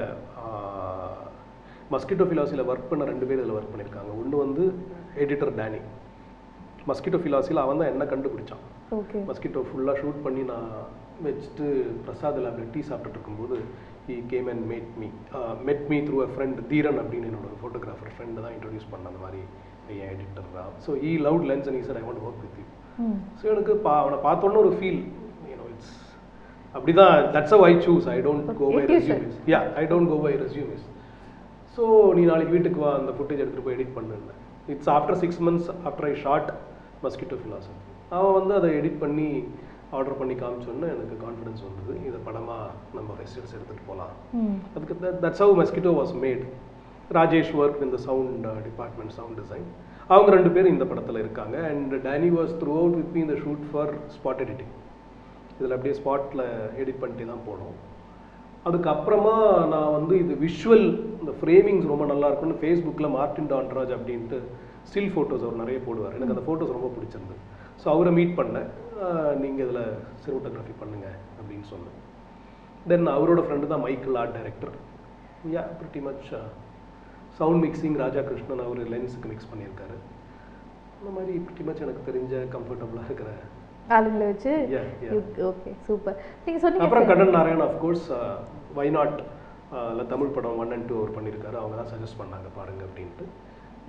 [1.94, 4.10] மஸ்கிட்டோ ஃபிலாசியில் ஒர்க் பண்ண ரெண்டு பேர் இதில் ஒர்க் பண்ணியிருக்காங்க.
[4.20, 4.64] ஒன்று வந்து
[5.22, 5.80] எடிட்டர் டேனி
[6.90, 8.62] மஸ்கிட்டோ ஃபிலாசியில் அவன் தான் என்ன கண்டுபிடிச்சான்.
[8.98, 10.68] ஓகே மஸ்கிட்டோ ஃபுல்லாக ஷூட் பண்ணி நான்
[11.24, 11.66] வச்சுட்டு
[12.04, 13.56] பிரசாத் லேபில் டீ சாப்பிட்டுட்டு இருக்கும்போது
[14.10, 15.08] he came and made me
[15.68, 19.40] met me through a friend Dheeran அப்படின்னு என்னோட ஃபோட்டோகிராஃபர் ஃப்ரெண்டு தான் இன்ட்ரடியூஸ் பண்ண அந்த மாதிரி
[19.94, 22.66] என் எடிட்டர் தான் so he loved Lens and he sir I want work with you
[23.40, 25.00] so எனக்கு பா அவனை பார்த்தோன்னே ஒரு ஃபீல்
[25.50, 25.92] யூனோ இட்ஸ்
[26.74, 28.82] அப்படிதான் that's I choose I don't go by.
[28.92, 30.84] Resumes yeah I don't go by resumes
[31.76, 31.84] so
[32.18, 34.34] நீ நாளைக்கு வீட்டுக்கு வா அந்த ஃபுட்டேஜ் எடுத்துகிட்டு போய் எடிட் பண்ணுன்னு.
[34.74, 36.50] It's after six months after I shot
[37.04, 37.78] mosquito philosophy
[38.16, 39.28] அவன் வந்து அதை எடிட் பண்ணி
[39.98, 41.94] ஆர்டர் பண்ணி காமிச்சோன்னே எனக்கு கான்ஃபிடன்ஸ் வந்தது.
[42.08, 42.66] இதை படமாக
[42.96, 44.12] நம்ம ஃபெஸ்டிவல்ஸ் எடுத்துகிட்டு போகலாம்
[44.74, 46.44] அதுக்கு that's how mosquito was made
[47.18, 49.66] Rajesh work இந்த சவுண்ட் டிபார்ட்மெண்ட் சவுண்ட் டிசைன்
[50.14, 51.56] அவங்க ரெண்டு பேரும் இந்த படத்தில் இருக்காங்க.
[51.70, 54.72] And Danny was throughout with me இந்த ஷூட் ஃபார் ஸ்பாட் எடிட்டிங்
[55.58, 56.44] இதில் அப்படியே ஸ்பாட்டில்
[56.82, 57.74] எடிட் பண்ணிட்டு தான் போனோம்.
[58.68, 59.34] அதுக்கப்புறமா
[59.72, 60.86] நான் வந்து இது விஷுவல்
[61.20, 64.38] இந்த ஃப்ரேமிங்ஸ் ரொம்ப நல்லா இருக்கும்னு ஃபேஸ்புக்கில் மார்டின் டான்ராஜ் அப்படின்ட்டு
[64.90, 66.14] ஸ்டில் ஃபோட்டோஸ் அவர் நிறைய போடுவார்.
[66.18, 67.40] எனக்கு அந்த ஃபோட்டோஸ் ரொம்ப பிடிச்சிருந்தது.
[67.82, 68.68] ஸோ அவரை மீட் பண்ணேன்.
[69.42, 69.84] நீங்கள் இதில்
[70.22, 71.96] சினிமோட்டோகிராஃபி பண்ணுங்க அப்படின்னு சொன்னேன்.
[72.90, 74.74] தென் அவரோட ஃப்ரெண்டு தான் Michael art director
[75.54, 76.28] yeah pretty much
[77.38, 79.96] sound mixing Raja Krishnan அவர் லென்ஸுக்கு மிக்ஸ் பண்ணியிருக்காரு.
[80.98, 83.30] அந்த மாதிரி பிரிட்டி மச் எனக்கு தெரிஞ்ச கம்ஃபர்டபுளாக இருக்கிற
[83.96, 84.52] ஆளுங்களை வச்சு.
[85.50, 87.06] ஓகே சூப்பர் நீங்கள் சொன்னீங்க அப்புறம்.
[87.10, 88.08] Kannan Narayan of course
[88.78, 89.18] why not
[90.12, 91.56] Tamil படம் ஒன் அண்ட் டூ அவர் பண்ணியிருக்காரு.
[91.62, 93.26] அவங்க தான் சஜஸ்ட் பண்ணாங்க பாருங்க அப்படின்ட்டு.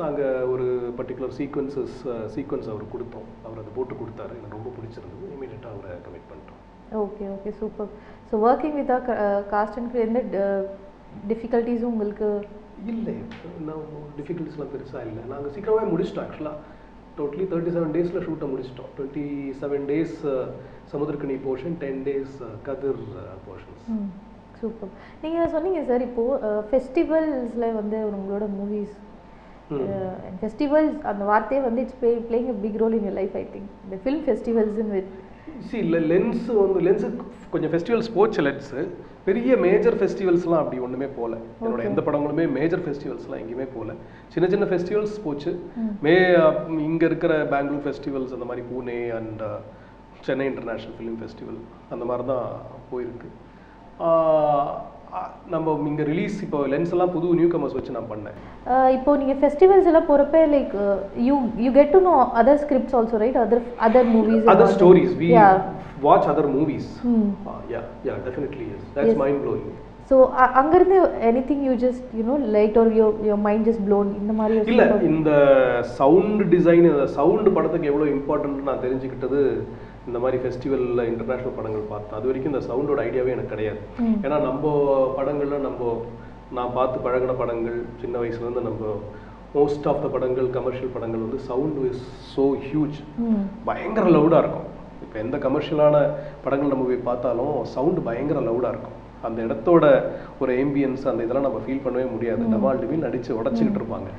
[0.06, 0.66] நாங்கள் ஒரு
[1.00, 1.96] பர்டிகுலர் சீக்வன்சஸ்
[2.36, 3.28] சீக்வன்ஸ் அவர் கொடுத்தோம்.
[3.46, 4.34] அவர் அதை போட்டு கொடுத்தாரு.
[4.40, 5.30] எனக்கு ரொம்ப பிடிச்சிருந்தது.
[5.36, 6.60] இமீடியட்டாக அவரை கமிட் பண்ணிட்டோம்.
[7.04, 7.92] Okay okay super
[8.30, 8.92] so working with
[9.54, 10.20] cast and எந்த
[11.32, 12.30] டிஃபிகல்ட்டிஸும் உங்களுக்கு?
[12.92, 13.16] இல்லை.
[13.68, 13.84] நான்
[14.20, 15.24] டிஃபிகல்ட்டிஸ்லாம் பெருசாக இல்லை.
[15.34, 16.58] நாங்கள் சீக்கிரமே முடிச்சிட்டோம் ஆக்சுவலாக
[17.20, 18.92] டோட்டலி தேர்ட்டி செவன் டேஸில் ஷூட்டை முடிச்சிட்டோம்.
[18.98, 19.26] Twenty
[19.62, 20.18] seven days
[20.92, 22.36] Samuthirakani portion ten days
[22.68, 23.02] Kathir
[23.46, 23.86] portions
[24.62, 24.92] super
[25.24, 28.96] நீங்கள் சொன்னீங்க சார் இப்போது ஃபெஸ்டிவல்ஸில் வந்து உங்களோட மூவிஸ்
[30.40, 33.70] ஃபெஸ்டிவல்ஸ் அந்த வார்த்தையே வந்து it's play playing a big role in your life I think
[33.86, 35.12] இந்த ஃபில்ம் ஃபெஸ்டிவல்ஸ் வித்
[35.68, 37.08] சி இல்லை லென்ஸ் வந்து லென்ஸு
[37.54, 38.82] கொஞ்சம் ஃபெஸ்டிவல்ஸ் போச்சு லென்ஸு
[39.26, 41.82] பெரிய மேஜர் ஃபெஸ்டிவல்ஸ்லாம் அப்படி ஒன்றுமே போகல என்னோட.
[41.90, 43.94] எந்த படங்களுமே மேஜர் ஃபெஸ்டிவல்ஸ்லாம் எங்கேயுமே போகல
[44.34, 45.52] சின்ன சின்ன ஃபெஸ்டிவல்ஸ் போச்சு.
[45.80, 45.92] ம்.
[46.06, 46.16] மே
[46.88, 49.44] இங்கே இருக்கிற பெங்களூர் ஃபெஸ்டிவல்ஸ் அந்த மாதிரி Pune and
[50.22, 52.48] Chennai international film festival அந்த மாதிரி தான்
[52.92, 53.30] போயிருக்கு
[55.54, 58.36] நம்ம இங்கே ரிலீஸ் இப்போ லென்ஸ் எல்லாம் புது நியூ கமர்ஸ் வச்சு நான் பண்ணேன்.
[58.98, 60.74] இப்போ நீங்கள் ஃபெஸ்டிவல்ஸ் எல்லாம் போகிறப்ப like
[61.28, 65.30] you you get to know other scripts also right other other movies other stories we
[66.08, 66.90] watch other movies
[67.74, 69.18] yeah yeah definitely yes that's.
[69.24, 69.72] Mind blowing
[70.12, 70.16] so
[70.60, 70.98] அங்கேருந்து
[71.50, 74.86] anything you just you know light or yo your mind just blown இந்த மாதிரி ஒரு இல்ல
[75.12, 75.32] இந்த
[76.00, 76.88] sound design
[77.20, 79.42] sound படத்துக்கு எவ்வளவு important நான் தெரிஞ்சுக்கிட்டது
[80.10, 83.82] இந்த மாதிரி ஃபெஸ்டிவலில் இன்டர்நேஷ்னல் படங்கள் பார்த்தேன் அது வரைக்கும் இந்த சவுண்டோட ஐடியாவே எனக்கு கிடையாது.
[84.26, 84.72] ஏன்னா நம்ம
[85.18, 85.92] படங்கள்ல நம்ம
[86.58, 88.94] நான் பார்த்து பழகின படங்கள் சின்ன வயசுல இருந்து நம்ம
[89.58, 92.98] மோஸ்ட் ஆஃப் த படங்கள் கமர்ஷியல் படங்கள் வந்து சவுண்ட் இஸ் ஸோ ஹியூஜ்
[93.70, 94.68] பயங்கர லவுடாக இருக்கும்.
[95.06, 95.96] இப்போ எந்த கமர்ஷியலான
[96.46, 98.98] படங்கள் நம்ம போய் பார்த்தாலும் சவுண்டு பயங்கர லவுடாக இருக்கும்.
[99.28, 99.86] அந்த இடத்தோட
[100.42, 102.44] ஒரு ஆம்பியன்ஸ் அந்த இதெல்லாம் நம்ம ஃபீல் பண்ணவே முடியாது.
[102.54, 104.10] டமால் டிமில் அடித்து உடச்சிக்கிட்டு இருப்பாங்க.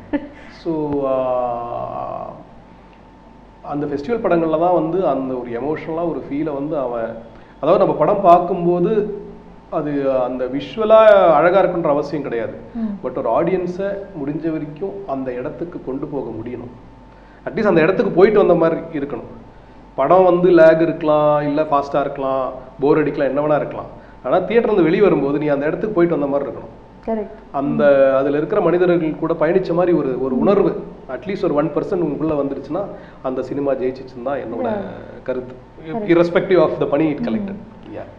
[0.63, 0.73] ஸோ
[3.71, 7.11] அந்த ஃபெஸ்டிவல் படங்களில் தான் வந்து அந்த ஒரு எமோஷனலாக ஒரு ஃபீலை வந்து அவன்
[7.61, 8.93] அதாவது நம்ம படம் பார்க்கும்போது
[9.79, 9.93] அது
[10.25, 12.55] அந்த விஷுவலாக அழகாக இருக்குன்ற அவசியம் கிடையாது.
[13.03, 13.89] பட் ஒரு ஆடியன்ஸை
[14.21, 16.73] முடிஞ்ச வரைக்கும் அந்த இடத்துக்கு கொண்டு போக முடியணும்.
[17.47, 19.31] அட்லீஸ்ட் அந்த இடத்துக்கு போயிட்டு வந்த மாதிரி இருக்கணும்.
[20.01, 22.45] படம் வந்து லேக் இருக்கலாம் இல்லை ஃபாஸ்ட்டாக இருக்கலாம்
[22.83, 23.91] போர் அடிக்கலாம் என்ன வேணா இருக்கலாம்.
[24.25, 26.75] ஆனால் தியேட்டர்லேருந்து வெளியே வரும்போது நீ அந்த இடத்துக்கு போயிட்டு வந்த மாதிரி இருக்கணும்.
[27.61, 27.83] அந்த
[28.19, 30.73] அதில் இருக்கிற மனிதர்கள் கூட பயணிச்ச மாதிரி ஒரு ஒரு உணர்வு.
[31.17, 32.83] அட்லீஸ்ட் ஒரு ஒன் பர்சன்ட் உங்களுக்குள்ள வந்துருச்சுன்னா
[33.29, 34.69] அந்த சினிமா ஜெயிச்சிச்சுன்னு தான் என்னோட
[35.29, 35.55] கருத்து.
[36.13, 37.61] Irrespective ஆஃப் த பணி it collected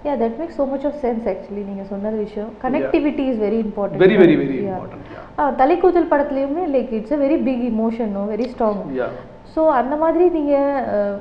[0.08, 2.50] yeah that makes so much of sense actually நீங்கள் சொன்னது விஷயம்.
[2.66, 7.64] Connectivity is very important very very very important Thalaikoothal படத்துலையுமே like it's a very big
[7.72, 8.84] இமோஷனோ very strong
[9.56, 11.18] so அந்த மாதிரி நீங்கள்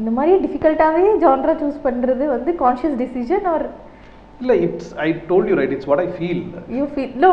[0.00, 3.64] இந்த மாதிரி டிஃபிகல்ட்டாகவே ஜான்ரா சூஸ் பண்ணுறது வந்து கான்ஷியஸ் டிசிஷன் ஆர்
[4.40, 6.42] இல்லை it's I told you right it's what I feel
[6.76, 7.30] you feel no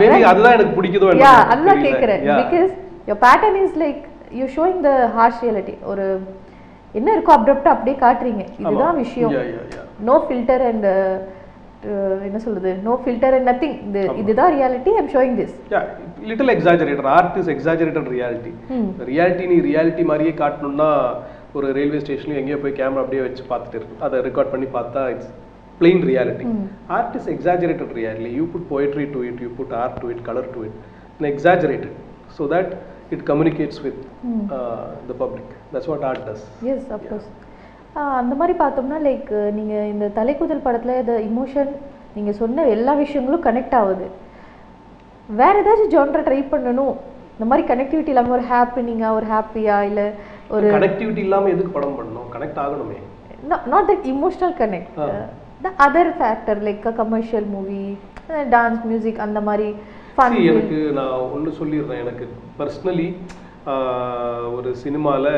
[0.00, 1.80] maybe அதுதான் எனக்கு பிடிக்குதோ யா அதுதான்
[2.24, 2.38] Yeah.
[2.42, 2.72] Because
[3.08, 4.02] your pattern is like
[4.38, 6.04] you showing the harsh reality ஒரு
[6.94, 8.42] என்ன இருக்கோ அப்டப்டாக அப்படியே காட்டுறீங்க.
[8.62, 8.96] இதுதான்.
[9.00, 9.32] விஷயம்.
[10.08, 10.86] நோ ஃபில்டர் அண்ட்
[12.26, 12.70] என்ன சொல்றது?
[12.86, 15.80] நோ ஃபில்டர் அண்ட் நத்திங் இது இதுதான் reality I'm showing this yeah
[16.30, 18.52] little exaggerator art is exaggerated reality
[19.10, 20.90] reality நீ ரியாலிட்டி மாதிரியே காட்டணும்னா
[21.54, 25.30] ஒரு ரயில்வே ஸ்டேஷன்ல எங்கேயோ போய் கேமரா அப்படியே வச்சு பார்த்துட்டு இருக்கு அதை ரெக்கார்ட் பண்ணி பார்த்தா it's
[25.80, 26.46] plain reality.
[26.98, 28.30] Art is exaggerated reality.
[28.38, 30.74] You put poetry to it you put art to it color to it
[31.16, 31.96] and exaggerate it
[32.38, 32.68] so that
[33.14, 33.98] it communicates with
[34.56, 35.46] uh, the public.
[35.72, 36.42] That's what art does.
[36.72, 37.28] Yes of course
[38.22, 41.70] அந்த மாதிரி பார்த்தோம்னா like நீங்கள் இந்த தலைக்குதல் படத்தில் இந்த emotion
[42.16, 44.06] நீங்கள் சொன்ன எல்லா விஷயங்களும் கனெக்ட் ஆகுது.
[45.40, 46.94] வேற ஏதாச்சும் ஜான்ரை ட்ரை பண்ணணும்.
[47.34, 50.06] இந்த மாதிரி கனெக்டிவிட்டி இல்லாமல் ஒரு ஹாப்பினிங்காக ஒரு ஹாப்பியா இல்லை
[50.54, 52.28] ஒரு கனெக்டிவிட்டி இல்லாம எதுக்கு படம் பண்ணணும்?
[52.36, 52.98] Connect ஆகணுமே.
[53.72, 54.96] Not that emotional connect
[55.64, 57.82] the other factor like a commercial movie
[58.54, 59.68] dance music அந்த மாதிரி
[60.50, 62.00] எனக்கு நான் ஒன்று சொல்லிடுறேன்.
[62.04, 62.24] எனக்கு
[62.58, 63.08] பர்சனலி
[64.56, 65.34] ஒரு சினிமாவில்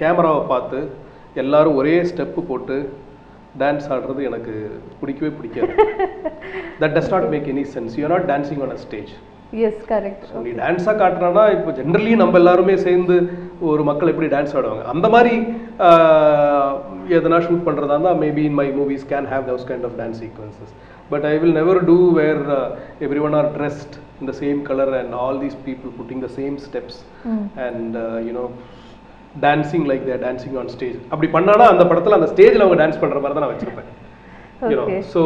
[0.00, 0.78] கேமராவை பார்த்து
[1.42, 2.76] எல்லாரும் ஒரே ஸ்டெப்பு போட்டு
[3.62, 4.54] டான்ஸ் ஆடுறது எனக்கு
[5.00, 5.72] பிடிக்கவே பிடிக்காது.
[6.80, 9.12] That does not make any sense you not dancing on a stage
[9.66, 13.16] yes correct நீ டான்ஸாக காட்டுறான்னா இப்போ ஜென்ரலி நம்ம எல்லாருமே சேர்ந்து
[13.70, 14.84] ஒரு மக்கள் எப்படி டான்ஸ் ஆடுவாங்க?
[14.92, 15.34] அந்த மாதிரி
[17.18, 20.72] எதனா ஷூட் பண்ணுறதா இருந்தால் maybe in my movies can have those kind of dance sequences
[21.12, 22.42] but I will never do where
[23.08, 26.56] every one are dressed in the same colour and all these people putting the same
[26.66, 27.00] steps
[27.66, 28.46] and you know
[29.46, 33.20] dancing like they're dancing on stage அப்படி பண்ணானா அந்த படத்தில் அந்த ஸ்டேஜில் அவங்க dance பண்ணுற
[33.22, 33.90] மாதிரி தான் நான் வச்சிருப்பேன்.
[35.12, 35.20] ஸோ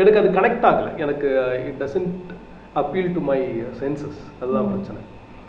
[0.00, 0.90] எனக்கு அது கனெக்ட் ஆகலை.
[1.04, 1.28] எனக்கு
[1.68, 2.31] it doesn't
[2.80, 3.38] appeal to my
[3.80, 5.00] senses அதுதான் பிரச்சனை.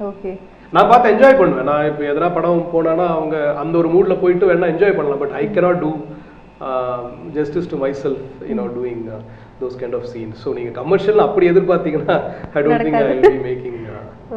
[0.10, 0.32] ஓகே.
[0.76, 1.70] நான் பார்த்து என்ஜாய் பண்ணுவேன்.
[1.72, 5.24] நான் இப்போ எதனா படம் போனானா அவங்க அந்த ஒரு மூடில் போயிட்டு வேணா என்ஜாய் பண்ணலாம்.
[5.24, 5.92] But I cannot do
[7.38, 9.02] justice to myself you know doing
[9.62, 12.16] those kind of scene so நீங்கள் கமர்ஷியல் அப்படி எதிர்பார்த்தீங்கன்னா
[12.58, 13.80] I don't think I be making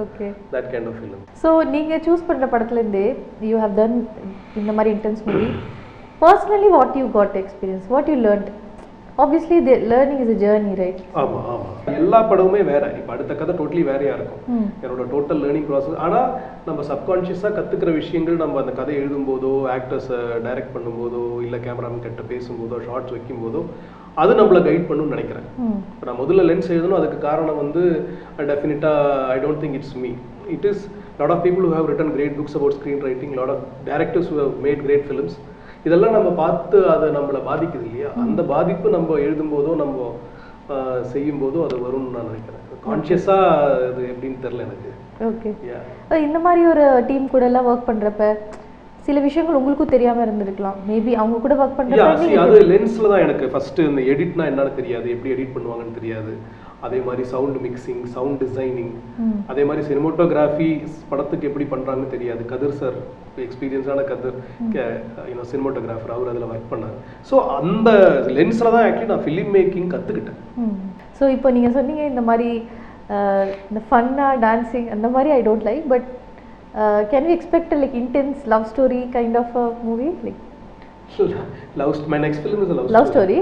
[0.02, 0.26] okay.
[0.54, 3.06] That kind of film so நீங்கள் சூஸ் பண்ணுற படத்துலேருந்தே
[3.50, 3.96] யூ ஹவ் டன்
[4.60, 5.48] இந்த மாதிரி intense movie
[6.24, 8.50] personally what you got experience what you learned
[9.22, 11.68] obviously the learning is a journey right ஆமா ஆமா.
[12.00, 12.84] எல்லா படமுமே வேற.
[12.98, 14.42] இப்போ அடுத்த கதை டோட்டலி வேறையா இருக்கும்.
[14.82, 16.20] என்னோட டோட்டல் லேர்னிங் ப்ராசஸ் ஆனா
[16.66, 22.78] நம்ம சப்கான்ஷியஸாக கத்துக்கிற விஷயங்கள் நம்ம அந்த கதை எழுதும்போதோ ஆக்டர்ஸை டைரக்ட் பண்ணும்போதோ இல்ல கேமராமேன் கிட்ட பேசும்போதோ
[22.88, 23.62] ஷார்ட்ஸ் வைக்கும்போதோ
[24.22, 25.48] அது நம்மளை கைட் பண்ணுன்னு நினைக்கிறேன்.
[25.94, 27.82] இப்போ நான் முதல்ல லென்ஸ் எழுதணும் அதுக்கு காரணம் வந்து
[28.50, 29.00] டெஃபினட்டாக
[29.34, 30.10] I don't think it's me
[30.54, 30.84] it is
[31.18, 34.38] lot of people who have written great books about screen writing lot of directors who
[34.44, 35.36] have made great films
[35.86, 38.10] இதெல்லாம் நம்ம பார்த்து அதை நம்மளை பாதிக்குது இல்லையா?
[38.22, 39.98] அந்த பாதிப்பு நம்ம எழுதும்போதோ நம்ம
[40.74, 42.62] ஆஹ், செய்யும்போதோ அது வரும்னு நான் நினைக்கிறேன்.
[42.86, 43.42] கான்ஷியஸாக
[43.84, 44.90] அது எப்படின்னு தெரில எனக்கு.
[45.26, 45.50] ஓகே.
[46.22, 48.24] இந்த மாதிரி ஒரு டீம் கூட எல்லாம் ஒர்க் பண்றப்ப
[49.06, 50.78] சில விஷயங்கள் உங்களுக்கும் தெரியாம இருந்திருக்கலாம்.
[50.88, 55.06] மேபி அவங்க கூட ஒர்க் பண்றப்ப அது லென்ஸ்ல தான் எனக்கு ஃபர்ஸ்ட் இந்த எடிட்னா என்னன்னு தெரியாது.
[55.10, 56.32] எப்படி எடிட் பண்ணுவாங்கன்னு தெரியாது.
[56.86, 58.92] அதே மாதிரி சவுண்ட் மிக்சிங் சவுண்ட் டிசைனிங்.
[59.52, 60.70] அதே மாதிரி சினிமோட்டோகிராஃபி
[61.10, 62.42] படத்துக்கு எப்படி பண்றாங்கன்னு தெரியாது.
[62.52, 62.98] கதிர் சார்
[63.46, 64.36] எக்ஸ்பீரியன்ஸான கதிர்
[65.30, 66.98] யூனோ சினிமோட்டோகிராஃபர் அவர் அதில் ஒர்க் பண்ணாங்க
[67.30, 67.90] ஸோ அந்த
[68.38, 70.40] லென்ஸில் தான் ஆக்சுவலி நான் ஃபிலிம் மேக்கிங் கற்றுக்கிட்டேன்
[71.18, 72.50] ஸோ இப்போ நீங்க சொன்னீங்க இந்த மாதிரி
[73.70, 76.08] இந்த ஃபன்னா டான்சிங் அந்த மாதிரி I don't like but
[77.12, 79.54] can we expect like intense love story kind of
[79.88, 80.42] movie like
[81.80, 83.36] love my next film is love love story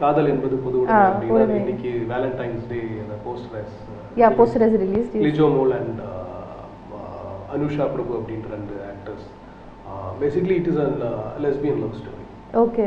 [0.00, 1.56] காதல் என்பது பொது உடைமை.
[1.60, 3.76] இன்னைக்கு வேலண்டைன்ஸ் டே அந்த posters
[4.20, 6.00] yeah poster has release Lijo Mol and
[7.54, 9.26] Anusha Prabhu அப்படின்ற ரெண்டு actors
[10.20, 10.90] basically it is a
[11.46, 12.24] lesbian love story
[12.64, 12.86] okay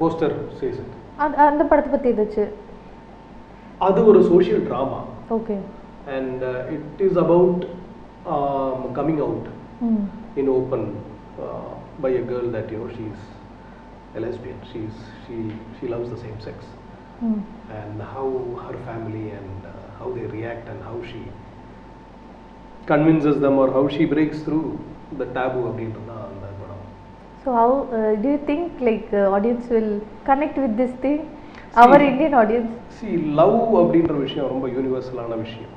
[0.00, 0.96] poster says it
[1.46, 2.52] அந்த படத்தை பத்தி ஏதாச்சும்
[3.80, 5.00] அது ஒரு social drama
[5.36, 5.56] okay
[6.16, 6.42] and
[6.76, 7.62] it is about
[8.98, 9.48] coming out
[10.40, 10.86] in open
[12.02, 13.26] by a girl that you she is
[14.15, 15.37] a lesbian she's she
[15.77, 16.57] she loves the same sex
[17.29, 17.41] ம்
[17.79, 18.27] and how
[18.63, 21.21] her family and uh, how they react and how she
[22.85, 24.67] convinces them or how she breaks through
[25.21, 26.83] the taboo அப்படின்றது தான் அந்த படம்
[27.43, 29.91] So how uh, do you think like uh, audience will
[30.29, 31.19] connect with this thing?
[31.83, 32.71] Our Indian audience.
[32.97, 33.07] C
[33.39, 35.73] love அப்படின்ற விஷயம் ரொம்ப யூனிவர்சலான விஷயம்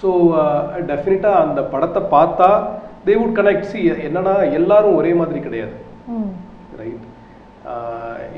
[0.00, 0.10] so
[0.90, 2.50] டெஃபினட்டாக அந்த படத்தை பார்த்தா
[3.07, 5.75] தே வுட் கனெக்ட் சி என்னன்னா எல்லாரும் ஒரே மாதிரி கிடையாது.
[6.81, 7.03] ரைட்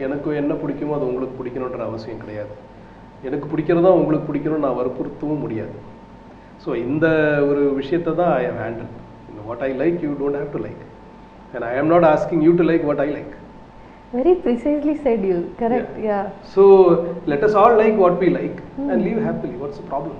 [0.05, 2.53] எனக்கு என்ன பிடிக்குமோ அது உங்களுக்கு பிடிக்கணுன்ற அவசியம் கிடையாது.
[3.27, 5.75] எனக்கு பிடிக்கிறதா உங்களுக்கு பிடிக்கணும் நான் வற்புறுத்தவும் முடியாது.
[6.63, 7.05] ஸோ இந்த
[7.49, 8.91] ஒரு விஷயத்தை தான் I have handle
[9.49, 10.81] what I like you don't have to like
[11.55, 13.33] and I am not asking you to like what I like
[14.15, 15.37] Very precisely said you.
[15.61, 15.89] Correct.
[16.09, 16.25] Yeah.
[16.53, 16.63] So
[17.31, 18.57] let us all like what we like
[18.91, 20.19] and live happily what's problem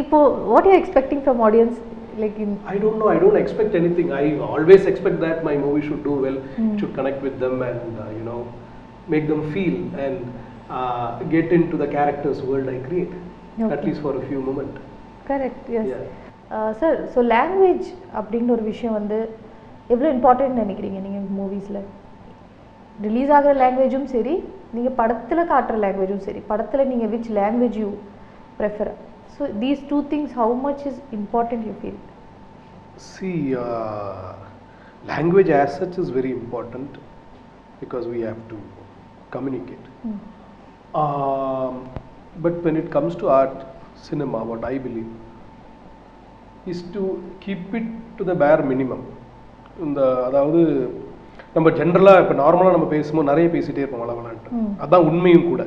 [0.00, 0.18] இப்போ
[0.52, 1.76] what are you expecting from audience?
[2.16, 3.08] Like in I don't know.
[3.08, 4.12] I don't expect anything.
[4.12, 6.78] I always expect that my movie should do well, Mm.
[6.78, 8.40] should connect with them, and uh, you know,
[9.08, 10.18] make them feel and
[10.70, 13.86] uh, get into the character's world I create, at Okay.
[13.86, 14.78] least for a few moments.
[15.30, 16.04] Correct yes Yeah.
[16.80, 19.18] Sir so language அப்படின்ற ஒரு விஷயம் வந்து
[19.94, 21.80] எவ்வளோ important நினைக்கிறீங்க நீங்கள் மூவிஸில்
[22.98, 24.34] release ஆகிற லாங்குவேஜும் சரி
[24.76, 27.90] நீங்கள் படத்தில் காட்டுற லாங்குவேஜும் சரி படத்தில் நீங்கள் which language you
[28.58, 28.90] prefer
[29.35, 32.01] So these two things how much is important you feel
[33.05, 34.27] See, uh,
[35.03, 36.91] language as such is very important
[37.81, 38.57] because we have to
[39.31, 39.87] communicate.
[40.93, 41.73] Um,
[42.37, 43.57] but when it comes to art,
[44.03, 45.09] cinema, what I believe
[46.65, 47.03] is to
[47.39, 49.01] keep it to the bare minimum.
[49.85, 50.61] இந்த அதாவது
[51.55, 54.71] நம்ம ஜென்ரலாக இப்போ நார்மலாக நம்ம பேசும்போது நிறைய பேசிகிட்டே இருப்போம் வளவலான்ட்டு ம்.
[54.83, 55.63] அதான் உண்மையும் கூட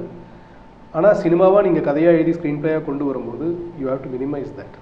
[0.93, 3.45] ஆனால் சினிமாவாக நீங்கள் கதையாக எழுதி ஸ்க்ரீன் பிளேயாக கொண்டு வரும்போது
[3.79, 4.75] you have to minimise that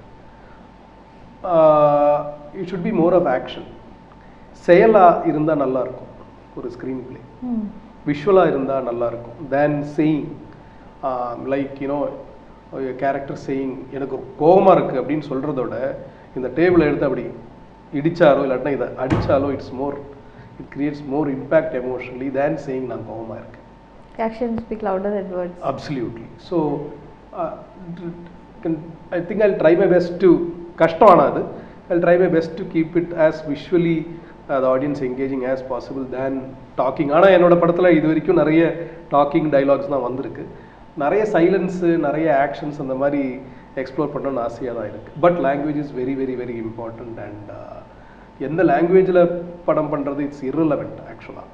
[2.59, 3.67] it should be more of action
[4.65, 6.07] செயலாக இருந்தால் நல்லா இருக்கும்
[6.59, 7.21] ஒரு ஸ்க்ரீன் பிளே
[8.09, 10.27] விஷுவலாக இருந்தால் நல்லாயிருக்கும் then saying
[11.53, 11.99] like you know
[13.01, 15.75] character saying எனக்கு கோபமாக இருக்குது அப்படின்னு சொல்கிறதோட
[16.37, 17.25] இந்த டேபிளை எடுத்து அப்படி
[17.93, 19.97] இடிச்சாலோ இல்லாட்டினா இதை அடித்தாலோ it's more
[20.59, 23.60] it creates more impact emotionally then saying நான் கோபமாக இருக்கேன்.
[24.19, 25.55] Action speak louder than words.
[25.71, 26.57] Absolutely so
[29.11, 30.31] I think I try my best to
[30.75, 31.43] கஷ்டம் ஆனால் அது
[31.89, 33.97] I try my best to keep it as visually
[34.49, 36.37] அது audience engaging as possible then
[36.77, 38.61] talking ஆனால் என்னோட படத்தில் இது வரைக்கும் நிறைய
[39.11, 40.45] டாக்கிங் டைலாக்ஸ் தான் வந்திருக்கு
[40.97, 43.21] நிறைய சைலன்ஸு நிறைய ஆக்ஷன்ஸ் அந்த மாதிரி
[43.81, 47.51] எக்ஸ்ப்ளோர் பண்ணணும்னு ஆசையாக தான் இருக்குது but language is very very very important and
[48.39, 49.21] எந்த லாங்குவேஜில்
[49.65, 51.47] படம் பண்ணுறது இட்ஸ் irrelevant ஆக்சுவலாக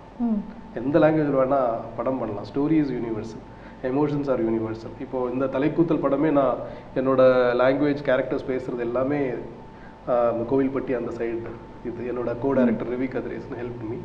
[0.80, 2.48] எந்த லாங்குவேஜில் வேணால் படம் பண்ணலாம்.
[2.52, 3.44] Story is universal
[3.92, 6.62] emotions are universal இப்போ இந்த தலைக்கூத்தல் படமே நான்
[7.00, 7.22] என்னோட
[7.62, 9.20] லாங்குவேஜ் கேரக்டர்ஸ் பேசுறது எல்லாமே
[10.34, 11.52] இந்த கோவில்பட்டி அந்த சைடு
[11.90, 13.98] இது என்னோட co director Ravi Kathiresan help me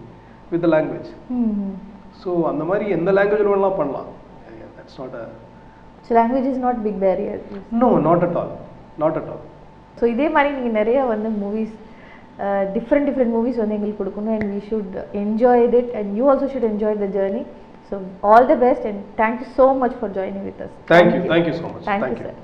[0.53, 1.71] with language hmm
[2.23, 4.11] so அந்த மாதிரி எந்த லாங்குவேஜில் வேணாலும் பண்ணலாம்.
[4.77, 5.25] That's not a
[6.07, 7.41] so language is not big barrier
[7.83, 8.53] no not at all
[9.03, 9.43] not at all
[9.99, 11.75] so இதே மாதிரி நீங்கள் நிறைய வந்து மூவிஸ்
[12.77, 14.35] டிஃப்ரெண்ட் டிஃப்ரெண்ட் மூவிஸ் வந்து எங்களுக்கு கொடுக்கணும்.
[14.37, 17.43] And we should enjoy it and you also should enjoy the journey
[17.91, 17.97] so
[18.31, 21.87] all the best and thank you so much for joining with us thank you thank you so much
[22.05, 22.41] thank you sir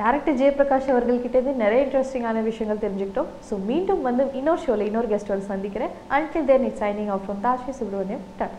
[0.00, 3.28] director Jayaprakash அவர்கள்கிட்டேருந்து நிறைய இன்ட்ரெஸ்டிங்கான விஷயங்கள் தெரிஞ்சுக்கிட்டோம்.
[3.48, 5.92] So மீண்டும் வந்து இன்னொரு ஷோவில் இன்னொரு கெஸ்டோட சந்திக்கிறேன்.
[6.16, 8.58] Until then it signing off from Tashvi Subramaniam Tata